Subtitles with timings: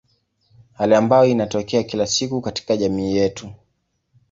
[0.73, 3.53] Hali ambayo inatokea kila siku katika jamii yetu.